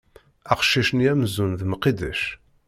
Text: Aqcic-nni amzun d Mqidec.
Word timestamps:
Aqcic-nni 0.51 1.07
amzun 1.13 1.51
d 1.59 1.61
Mqidec. 1.71 2.21